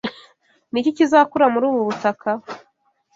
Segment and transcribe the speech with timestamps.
[0.71, 2.29] Ni iki kizakura muri ubu butaka?